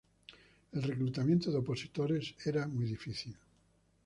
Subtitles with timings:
[0.71, 3.37] El reclutamiento de opositores era muy difícil.